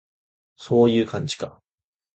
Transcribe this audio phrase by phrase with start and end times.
[0.55, 1.61] そういう感じか